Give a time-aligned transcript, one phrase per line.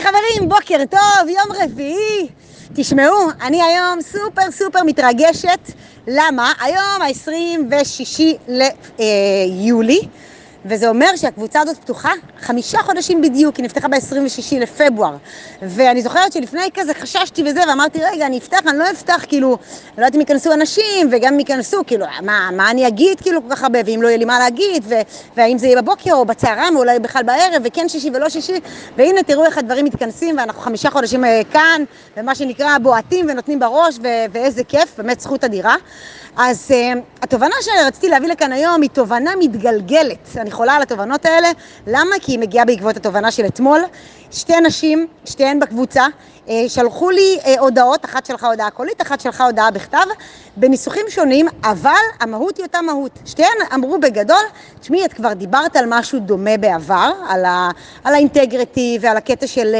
[0.00, 2.28] היי חברים, בוקר טוב, יום רביעי.
[2.74, 5.58] תשמעו, אני היום סופר סופר מתרגשת.
[6.08, 6.52] למה?
[6.60, 8.20] היום ה-26
[8.98, 10.00] ליולי.
[10.64, 15.16] וזה אומר שהקבוצה הזאת פתוחה חמישה חודשים בדיוק, היא נפתחה ב-26 לפברואר.
[15.62, 19.56] ואני זוכרת שלפני כזה חששתי וזה, ואמרתי, רגע, אני אפתח, אני לא אפתח, כאילו, לא
[19.96, 23.62] יודעת אם ייכנסו אנשים, וגם אם ייכנסו, כאילו, מה, מה אני אגיד, כאילו, כל כך
[23.62, 25.00] הרבה, ואם לא יהיה לי מה להגיד, ו-
[25.36, 28.60] והאם זה יהיה בבוקר או בצהריים, או אולי בכלל בערב, וכן שישי ולא שישי,
[28.96, 31.84] והנה, תראו איך הדברים מתכנסים, ואנחנו חמישה חודשים אה, כאן,
[32.16, 35.76] ומה שנקרא בועטים ונותנים בראש, ו- ואיזה כיף, באמת זכות אדירה.
[36.36, 40.28] אז uh, התובנה שרציתי להביא לכאן היום היא תובנה מתגלגלת.
[40.36, 41.48] אני חולה על התובנות האלה.
[41.86, 42.16] למה?
[42.20, 43.80] כי היא מגיעה בעקבות התובנה של אתמול.
[44.30, 46.06] שתי נשים, שתיהן בקבוצה,
[46.46, 50.06] uh, שלחו לי uh, הודעות, אחת שלחה הודעה קולית, אחת שלחה הודעה בכתב,
[50.56, 53.18] בניסוחים שונים, אבל המהות היא אותה מהות.
[53.26, 54.44] שתיהן אמרו בגדול,
[54.80, 57.70] תשמעי, את כבר דיברת על משהו דומה בעבר, על, ה,
[58.04, 59.74] על האינטגריטי ועל הקטע של...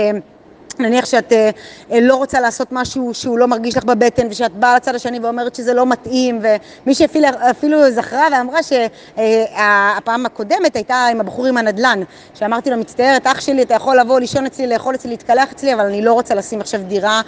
[0.81, 1.51] נניח שאת אה,
[1.93, 5.55] אה, לא רוצה לעשות משהו שהוא לא מרגיש לך בבטן ושאת באה לצד השני ואומרת
[5.55, 6.41] שזה לא מתאים
[6.85, 12.03] ומי שאפילו זכרה ואמרה שהפעם הקודמת הייתה עם הבחור עם הנדלן
[12.35, 15.87] שאמרתי לו מצטערת אח שלי אתה יכול לבוא לישון אצלי לאכול אצלי להתקלח אצלי אבל
[15.87, 17.21] אני לא רוצה לשים עכשיו דירה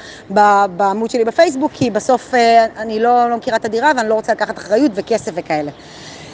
[0.76, 4.32] בעמוד שלי בפייסבוק כי בסוף אה, אני לא, לא מכירה את הדירה ואני לא רוצה
[4.32, 5.70] לקחת אחריות וכסף וכאלה.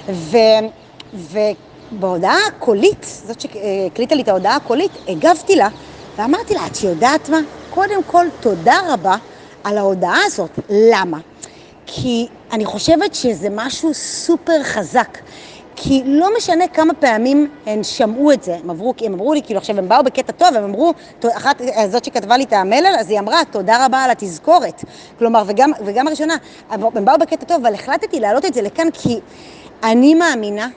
[0.09, 0.37] ו...
[1.15, 5.69] ובהודעה הקולית, זאת שהקליטה לי את ההודעה הקולית, הגבתי לה
[6.19, 7.39] ואמרתי לה, את יודעת מה?
[7.71, 9.17] קודם כל, תודה רבה
[9.65, 10.51] על ההודעה הזאת.
[10.71, 11.19] למה?
[11.87, 15.19] כי אני חושבת שזה משהו סופר חזק.
[15.77, 19.59] כי לא משנה כמה פעמים הן שמעו את זה, הם עברו, הם אמרו לי, כאילו
[19.59, 20.93] עכשיו הם באו בקטע טוב, הם אמרו,
[21.37, 24.85] אחת, זאת שכתבה לי את המלל, אז היא אמרה, תודה רבה על התזכורת.
[25.19, 26.37] כלומר, וגם, וגם הראשונה,
[26.71, 29.21] הם באו בקטע טוב, אבל החלטתי להעלות את זה לכאן כי
[29.83, 30.69] אני מאמינה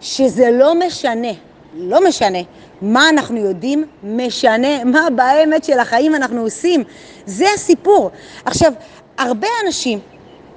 [0.00, 1.32] שזה לא משנה,
[1.74, 2.38] לא משנה
[2.82, 6.84] מה אנחנו יודעים, משנה מה באמת של החיים אנחנו עושים.
[7.26, 8.10] זה הסיפור.
[8.44, 8.72] עכשיו,
[9.18, 9.98] הרבה אנשים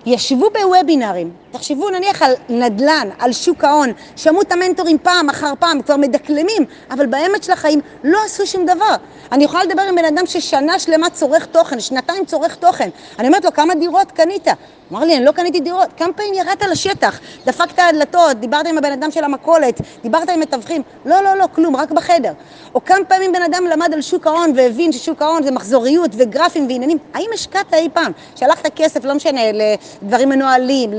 [0.06, 5.82] ישבו בוובינרים, תחשבו נניח על נדל"ן, על שוק ההון, שמעו את המנטורים פעם אחר פעם,
[5.82, 8.96] כבר מדקלמים, אבל באמת של החיים לא עשו שום דבר.
[9.32, 12.90] אני יכולה לדבר עם בן אדם ששנה שלמה צורך תוכן, שנתיים צורך תוכן.
[13.20, 14.48] אני אומרת לו, כמה דירות קנית?
[14.92, 15.90] אמר לי, אני לא קניתי דירות.
[15.98, 20.82] כמה פעמים ירדת לשטח, דפקת הדלתות, דיברת עם הבן אדם של המכולת, דיברת עם מתווכים?
[21.06, 22.34] לא, לא, לא, כלום, רק בחדר.
[22.76, 26.68] או כמה פעמים בן אדם למד על שוק ההון והבין ששוק ההון זה מחזוריות וגרפים
[26.68, 26.98] ועניינים?
[27.14, 28.12] האם השקעת אי פעם?
[28.36, 30.92] שלחת כסף, לא משנה, לדברים מנוהלים,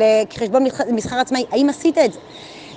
[0.45, 2.19] לחשבון מסחר עצמאי, האם עשית את זה?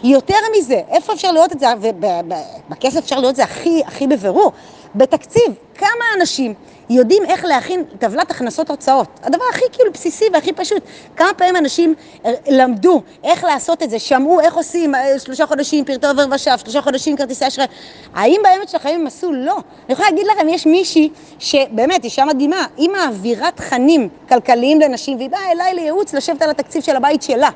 [0.03, 4.51] יותר מזה, איפה אפשר לראות את זה, ובכסף אפשר לראות את זה הכי, הכי בבירור,
[4.95, 6.53] בתקציב, כמה אנשים
[6.89, 9.07] יודעים איך להכין טבלת הכנסות הוצאות.
[9.23, 10.83] הדבר הכי כאילו בסיסי והכי פשוט.
[11.15, 11.93] כמה פעמים אנשים
[12.25, 16.57] אה, למדו איך לעשות את זה, שמעו איך עושים אה, שלושה חודשים פרטי עובר ושב,
[16.57, 17.67] שלושה חודשים כרטיסי אשראי.
[18.13, 19.31] האם באמת של החיים הם עשו?
[19.31, 19.53] לא.
[19.53, 21.09] אני יכולה להגיד לכם, יש מישהי
[21.39, 26.83] שבאמת, אישה מדהימה, היא מעבירה תכנים כלכליים לנשים, והיא באה אליי לייעוץ לשבת על התקציב
[26.83, 27.49] של הבית שלה.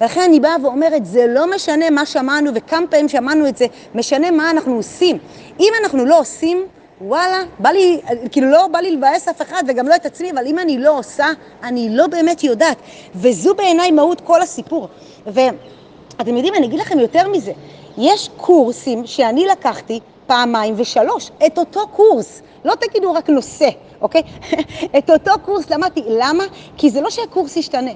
[0.00, 4.30] ולכן אני באה ואומרת, זה לא משנה מה שמענו וכמה פעמים שמענו את זה, משנה
[4.30, 5.18] מה אנחנו עושים.
[5.60, 6.66] אם אנחנו לא עושים,
[7.00, 8.00] וואלה, בא לי,
[8.30, 10.98] כאילו לא בא לי לבאס אף אחד וגם לא את עצמי, אבל אם אני לא
[10.98, 11.26] עושה,
[11.62, 12.76] אני לא באמת יודעת.
[13.14, 14.88] וזו בעיניי מהות כל הסיפור.
[15.26, 17.52] ואתם יודעים, אני אגיד לכם יותר מזה,
[17.98, 22.42] יש קורסים שאני לקחתי פעמיים ושלוש, את אותו קורס.
[22.64, 23.68] לא תגידו רק נושא,
[24.00, 24.22] אוקיי?
[24.98, 26.02] את אותו קורס למדתי.
[26.06, 26.44] למה?
[26.76, 27.90] כי זה לא שהקורס ישתנה.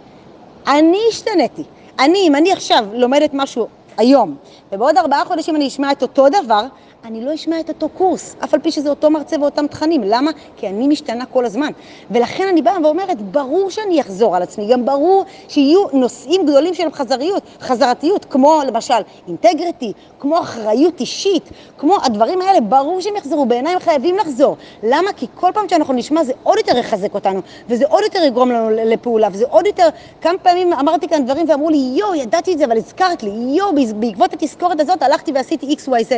[0.66, 1.62] אני השתניתי.
[1.98, 4.36] אני, אם אני עכשיו לומדת משהו היום,
[4.72, 6.66] ובעוד ארבעה חודשים אני אשמע את אותו דבר,
[7.04, 10.02] אני לא אשמע את אותו קורס, אף על פי שזה אותו מרצה ואותם תכנים.
[10.04, 10.30] למה?
[10.56, 11.72] כי אני משתנה כל הזמן.
[12.10, 16.92] ולכן אני באה ואומרת, ברור שאני אחזור על עצמי, גם ברור שיהיו נושאים גדולים של
[16.92, 18.94] חזריות, חזרתיות, כמו למשל
[19.28, 24.56] אינטגריטי, כמו אחריות אישית, כמו הדברים האלה, ברור שהם יחזרו, בעיניי הם חייבים לחזור.
[24.82, 25.12] למה?
[25.12, 28.70] כי כל פעם שאנחנו נשמע זה עוד יותר יחזק אותנו, וזה עוד יותר יגרום לנו
[28.70, 29.88] לפעולה, וזה עוד יותר,
[30.20, 33.72] כמה פעמים אמרתי כאן דברים ואמרו לי, יואו, ידעתי את זה, אבל הזכרת לי, יואו,
[33.96, 36.12] בעקבות התזכורת הזאת הלכתי ועשיתי XYZ.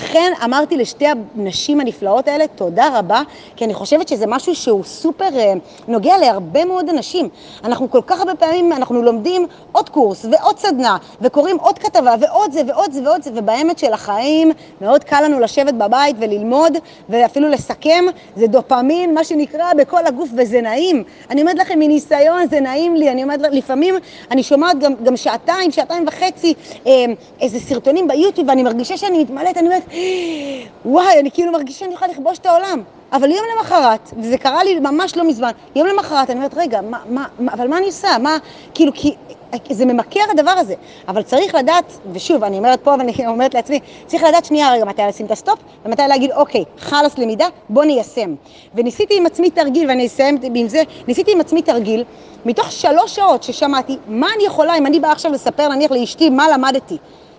[0.00, 3.22] ולכן אמרתי לשתי הנשים הנפלאות האלה, תודה רבה,
[3.56, 5.52] כי אני חושבת שזה משהו שהוא סופר אה,
[5.88, 7.28] נוגע להרבה מאוד אנשים.
[7.64, 12.52] אנחנו כל כך הרבה פעמים, אנחנו לומדים עוד קורס ועוד סדנה, וקוראים עוד כתבה ועוד
[12.52, 16.72] זה ועוד זה ועוד זה, ובאמת של החיים מאוד קל לנו לשבת בבית וללמוד,
[17.08, 18.04] ואפילו לסכם,
[18.36, 21.04] זה דופמין, מה שנקרא, בכל הגוף, וזה נעים.
[21.30, 23.94] אני אומרת לכם, מניסיון זה נעים לי, אני אומרת, לפעמים
[24.30, 26.54] אני שומעת גם, גם שעתיים, שעתיים וחצי,
[26.86, 26.92] אה,
[27.40, 29.85] איזה סרטונים ביוטיוב, ואני מרגישה שאני מתמלאת, אני אומרת,
[30.84, 32.82] וואי, אני כאילו מרגישה שאני יכולה לכבוש את העולם.
[33.12, 36.98] אבל יום למחרת, וזה קרה לי ממש לא מזמן, יום למחרת אני אומרת, רגע, מה,
[37.08, 38.18] מה, מה, אבל מה אני עושה?
[38.18, 38.36] מה,
[38.74, 39.14] כאילו, כי
[39.70, 40.74] זה ממכר הדבר הזה.
[41.08, 45.02] אבל צריך לדעת, ושוב, אני אומרת פה ואני אומרת לעצמי, צריך לדעת שנייה רגע מתי
[45.08, 48.34] לשים את ה stop, ומתי להגיד, אוקיי, חלאס למידה, בוא ניישם.
[48.74, 52.04] וניסיתי עם עצמי תרגיל, ואני אסיים עם זה, ניסיתי עם עצמי תרגיל,
[52.44, 56.48] מתוך שלוש שעות ששמעתי, מה אני יכולה, אם אני באה עכשיו לספר נניח לאשתי מה
[56.48, 56.96] למדתי.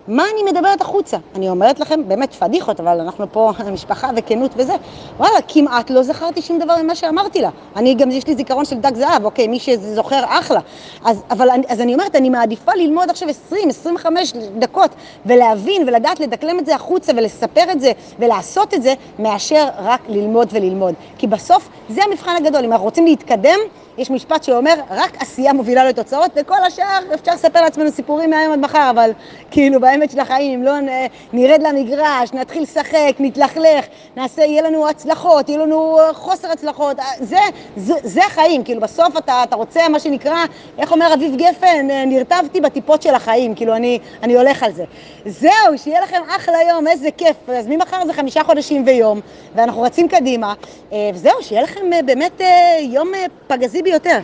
[0.08, 1.16] מה אני מדברת החוצה?
[1.34, 4.72] אני אומרת לכם, באמת פדיחות, אבל אנחנו פה משפחה וכנות וזה.
[5.16, 7.50] וואלה, כמעט לא זכרתי שום דבר ממה שאמרתי לה.
[7.76, 10.60] אני גם, יש לי זיכרון של דג זהב, אוקיי, מי שזוכר, אחלה.
[11.04, 14.90] אז, אבל, אז אני אומרת, אני מעדיפה ללמוד עכשיו 20, 25 דקות,
[15.26, 20.48] ולהבין ולדעת לדקלם את זה החוצה ולספר את זה ולעשות את זה, מאשר רק ללמוד
[20.52, 20.94] וללמוד.
[21.18, 22.64] כי בסוף זה המבחן הגדול.
[22.64, 23.58] אם אנחנו רוצים להתקדם,
[23.98, 28.58] יש משפט שאומר, רק עשייה מובילה לתוצאות, וכל השאר אפשר לספר לעצמנו סיפורים מהיום עד
[28.58, 29.10] מחר, אבל
[29.50, 30.72] כאילו באמת של החיים, לא
[31.32, 33.86] נרד למגרש, נתחיל לשחק, נתלכלך,
[34.16, 37.38] נעשה, יהיה לנו הצלחות, יהיה לנו חוסר הצלחות, זה,
[37.76, 40.44] זה, זה החיים, כאילו בסוף אתה, אתה רוצה, מה שנקרא,
[40.78, 44.84] איך אומר אביב גפן, נרטבתי בטיפות של החיים, כאילו אני, אני הולך על זה.
[45.26, 49.20] זהו, שיהיה לכם אחלה יום, איזה כיף, אז ממחר זה חמישה חודשים ויום,
[49.54, 50.54] ואנחנו רצים קדימה,
[51.14, 52.40] וזהו, שיהיה לכם באמת
[52.80, 53.08] יום
[53.46, 54.18] פגזי ביותר.